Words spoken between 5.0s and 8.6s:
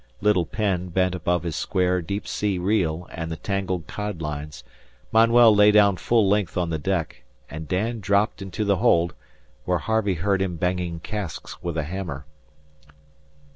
Manuel lay down full length on the deck, and Dan dropped